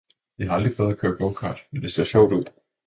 [0.39, 2.43] Jeg har aldrig prøvet at køre gokart, men det ser sjovt ud!